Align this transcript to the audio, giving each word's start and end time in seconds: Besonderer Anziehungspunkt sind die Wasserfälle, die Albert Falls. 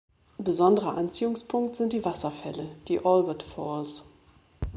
Besonderer 0.39 0.97
Anziehungspunkt 0.97 1.75
sind 1.75 1.93
die 1.93 2.03
Wasserfälle, 2.03 2.65
die 2.87 3.05
Albert 3.05 3.43
Falls. 3.43 4.01